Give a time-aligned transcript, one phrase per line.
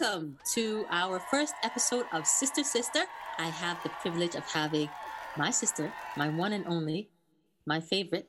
[0.00, 3.04] welcome to our first episode of Sister Sister.
[3.38, 4.88] I have the privilege of having
[5.36, 7.10] my sister, my one and only,
[7.64, 8.28] my favorite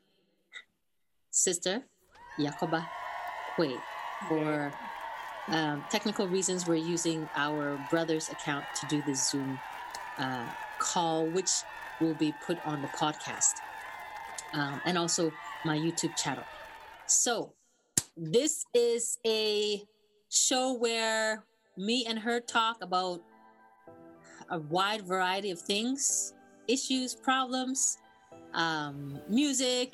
[1.32, 1.82] sister,
[2.38, 2.86] Yakoba
[3.58, 3.80] Kwe.
[4.28, 4.72] For
[5.48, 9.60] um, technical reasons, we're using our brother's account to do the Zoom
[10.20, 10.46] uh,
[10.78, 11.50] call, which
[12.00, 13.56] will be put on the podcast
[14.54, 15.32] um, and also
[15.64, 16.44] my YouTube channel.
[17.08, 17.54] So,
[18.16, 19.82] this is a
[20.30, 21.44] show where
[21.78, 23.22] me and her talk about
[24.50, 26.34] a wide variety of things
[26.68, 28.00] issues, problems,
[28.54, 29.94] um, music.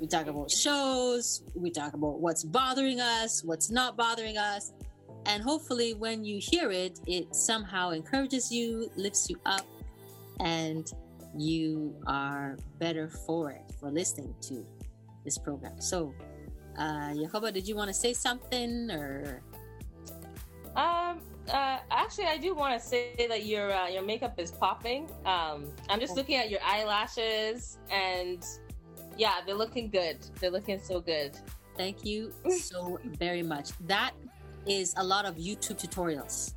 [0.00, 1.42] We talk about shows.
[1.54, 4.72] We talk about what's bothering us, what's not bothering us.
[5.26, 9.66] And hopefully, when you hear it, it somehow encourages you, lifts you up,
[10.40, 10.90] and
[11.36, 14.66] you are better for it, for listening to
[15.24, 15.80] this program.
[15.80, 16.12] So,
[16.76, 19.42] uh, Yakoba, did you want to say something or?
[22.02, 25.08] Actually, I do want to say that your uh, your makeup is popping.
[25.24, 28.44] Um, I'm just looking at your eyelashes, and
[29.16, 30.16] yeah, they're looking good.
[30.40, 31.38] They're looking so good.
[31.76, 33.70] Thank you so very much.
[33.86, 34.14] That
[34.66, 36.54] is a lot of YouTube tutorials.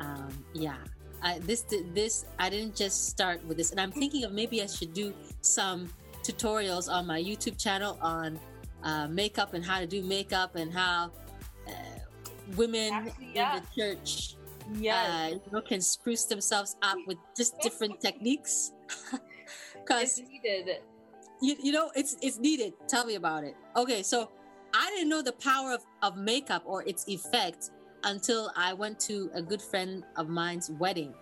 [0.00, 0.78] Um, yeah,
[1.22, 4.66] I, this this I didn't just start with this, and I'm thinking of maybe I
[4.66, 5.88] should do some
[6.24, 8.40] tutorials on my YouTube channel on
[8.82, 11.12] uh, makeup and how to do makeup and how
[12.56, 13.56] women Actually, yeah.
[13.56, 14.36] in the church
[14.74, 18.72] Yeah, uh, you know, can spruce themselves up with just different techniques.
[19.74, 20.80] Because it's needed.
[21.40, 22.74] you, you know it's it's needed.
[22.88, 23.56] Tell me about it.
[23.76, 24.30] Okay, so
[24.74, 27.70] I didn't know the power of, of makeup or its effect
[28.04, 31.14] until I went to a good friend of mine's wedding,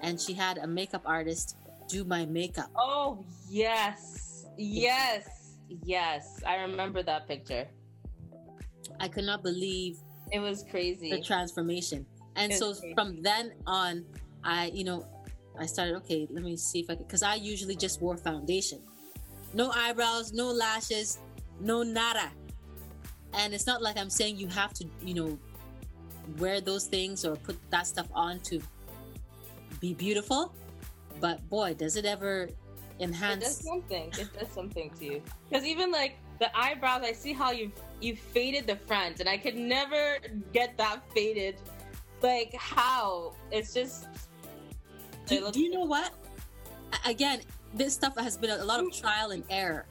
[0.00, 2.70] and she had a makeup artist do my makeup.
[2.76, 5.54] Oh yes, yes,
[5.86, 6.42] yes.
[6.44, 7.68] I remember that picture.
[8.98, 9.98] I could not believe
[10.32, 11.10] It was crazy.
[11.10, 12.06] the transformation.
[12.36, 12.94] And so crazy.
[12.94, 14.04] from then on,
[14.44, 15.06] I, you know,
[15.58, 18.80] I started, okay, let me see if I can, because I usually just wore foundation.
[19.54, 21.18] No eyebrows, no lashes,
[21.60, 22.30] no nada.
[23.34, 25.38] And it's not like I'm saying you have to, you know,
[26.38, 28.60] wear those things or put that stuff on to
[29.80, 30.54] be beautiful.
[31.20, 32.54] But boy, does it ever It
[33.00, 33.44] enhance.
[33.44, 34.12] does something.
[34.18, 35.22] It does something to you.
[35.48, 39.36] Because even like the eyebrows, I see how you you faded the front, and I
[39.38, 40.18] could never
[40.52, 41.56] get that faded.
[42.22, 43.34] Like how?
[43.50, 44.06] It's just.
[45.26, 46.12] Do, it do you know what?
[47.06, 47.40] Again,
[47.74, 49.86] this stuff has been a lot of trial and error.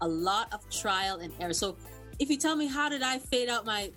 [0.00, 1.52] A lot of trial and error.
[1.52, 1.76] So
[2.18, 3.90] if you tell me how did I fade out my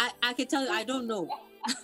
[0.00, 1.28] I, I can tell you I don't know.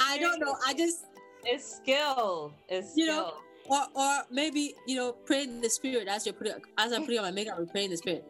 [0.00, 0.56] I don't know.
[0.66, 1.06] I just
[1.44, 2.52] It's skill.
[2.68, 3.16] It's You skill.
[3.16, 3.34] know,
[3.68, 7.18] or or maybe, you know, pray in the spirit as you're putting as I'm putting
[7.18, 8.24] on my makeup, I'm praying in the spirit.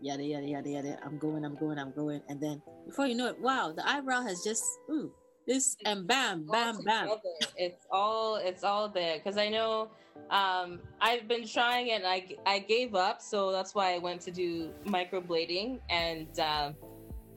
[0.00, 0.98] Yada yada yada yada.
[1.04, 2.22] I'm going, I'm going, I'm going.
[2.28, 5.10] And then before you know it, wow, the eyebrow has just ooh,
[5.46, 7.08] this and bam, bam, bam.
[7.56, 9.90] It's all it's all there because I know
[10.30, 14.30] um, I've been trying and I I gave up, so that's why I went to
[14.30, 16.76] do microblading and um,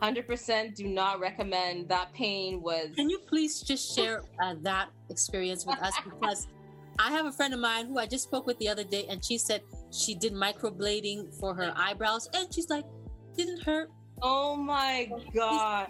[0.01, 1.89] hundred percent do not recommend.
[1.89, 5.94] That pain was Can you please just share uh, that experience with us?
[6.03, 6.47] Because
[7.00, 9.23] I have a friend of mine who I just spoke with the other day, and
[9.23, 9.61] she said
[9.91, 12.85] she did microblading for her eyebrows, and she's like,
[13.35, 13.90] didn't hurt.
[14.22, 15.88] oh my god.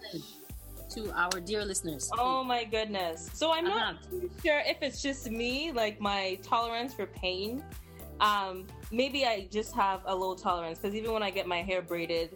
[0.95, 2.09] To our dear listeners.
[2.19, 3.29] Oh my goodness.
[3.33, 4.09] So I'm not Uh-huh.
[4.09, 7.63] too sure if it's just me, like my tolerance for pain.
[8.19, 11.81] Um, maybe I just have a low tolerance because even when I get my hair
[11.81, 12.35] braided,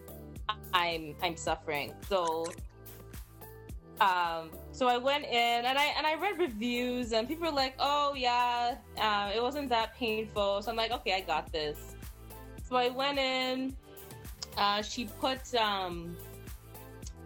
[0.74, 1.94] I'm I'm suffering.
[2.10, 2.46] So
[4.02, 7.76] um so I went in and I and I read reviews and people were like,
[7.80, 10.62] oh yeah, uh, it wasn't that painful.
[10.62, 11.96] So I'm like, okay, I got this.
[12.68, 13.76] So I went in.
[14.58, 16.18] Uh, she put um,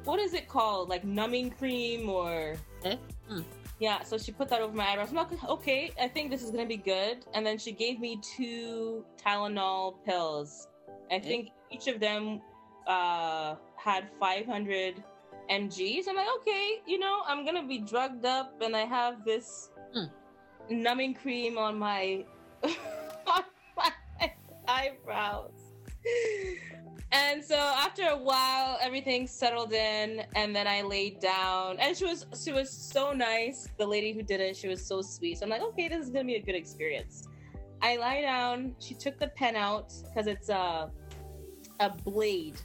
[0.04, 0.90] what is it called?
[0.90, 2.56] Like numbing cream or
[2.86, 3.00] Okay.
[3.28, 3.42] Hmm.
[3.80, 4.04] yeah.
[4.04, 5.10] So she put that over my eyebrows.
[5.10, 7.26] I'm like, okay, I think this is gonna be good.
[7.34, 10.68] And then she gave me two Tylenol pills.
[11.12, 11.28] I Okay.
[11.28, 12.42] think each of them
[12.88, 15.04] uh, had 500
[15.50, 16.04] mg.
[16.04, 19.70] So I'm like, okay, you know, I'm gonna be drugged up, and I have this
[19.94, 20.06] Hmm.
[20.70, 22.24] numbing cream on my
[22.64, 23.44] on
[23.76, 23.92] my
[24.68, 25.52] eyebrows.
[27.12, 31.78] And so after a while, everything settled in, and then I laid down.
[31.80, 33.68] And she was she was so nice.
[33.80, 35.40] The lady who did it, she was so sweet.
[35.40, 37.28] So I'm like, okay, this is gonna be a good experience.
[37.82, 38.76] I lie down.
[38.80, 40.92] She took the pen out because it's a
[41.80, 42.60] a blade.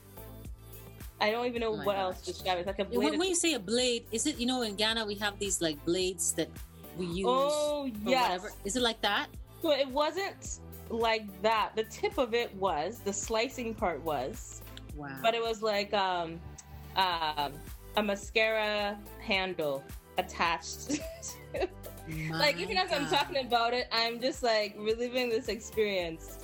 [1.20, 2.58] I don't even know Oh my what else to describe.
[2.58, 2.98] It's like a blade.
[2.98, 5.60] When, when you say a blade, is it you know in Ghana we have these
[5.62, 6.48] like blades that
[6.96, 8.22] we use oh or yes.
[8.22, 8.52] whatever?
[8.64, 9.28] Is it like that?
[9.62, 10.58] So it wasn't
[10.90, 11.70] like that.
[11.76, 14.62] The tip of it was the slicing part was,
[14.96, 15.18] Wow.
[15.22, 16.40] but it was like um
[16.96, 17.52] um
[17.96, 19.82] a mascara handle
[20.18, 21.00] attached.
[22.32, 26.38] like even as I'm talking about it, I'm just like reliving this experience.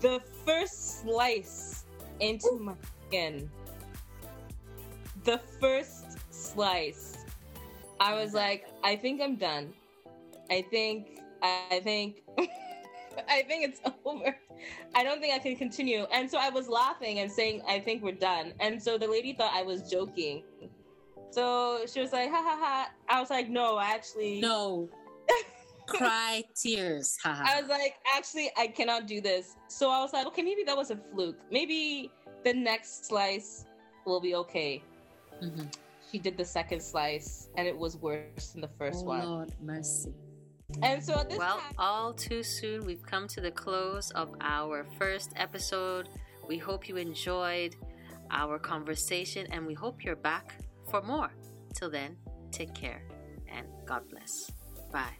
[0.00, 1.84] The first slice
[2.20, 2.58] into Ooh.
[2.58, 2.74] my
[3.08, 3.50] skin.
[5.24, 7.18] The first slice.
[8.00, 9.72] I was like, I think I'm done.
[10.50, 12.22] I think I think
[13.28, 14.36] I think it's over.
[14.94, 16.06] I don't think I can continue.
[16.12, 18.52] And so I was laughing and saying, I think we're done.
[18.60, 20.42] And so the lady thought I was joking.
[21.30, 22.90] So she was like, ha ha ha.
[23.08, 24.40] I was like, no, I actually.
[24.40, 24.88] No.
[25.86, 27.16] Cry tears.
[27.22, 27.44] Ha, ha.
[27.46, 29.56] I was like, actually, I cannot do this.
[29.68, 31.38] So I was like, okay, maybe that was a fluke.
[31.50, 32.10] Maybe
[32.44, 33.64] the next slice
[34.04, 34.82] will be okay.
[35.42, 35.66] Mm-hmm.
[36.10, 39.24] She did the second slice and it was worse than the first oh, one.
[39.26, 40.14] Lord mercy.
[40.82, 45.32] And so well, time- all too soon, we've come to the close of our first
[45.36, 46.08] episode.
[46.46, 47.76] We hope you enjoyed
[48.30, 50.56] our conversation and we hope you're back
[50.90, 51.30] for more.
[51.74, 52.16] Till then,
[52.50, 53.02] take care
[53.50, 54.50] and God bless.
[54.92, 55.16] Bye.